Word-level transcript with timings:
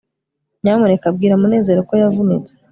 nyamuneka 0.61 1.05
bwira 1.15 1.35
munezero 1.41 1.79
ko 1.87 1.93
yavunitse 2.01 2.53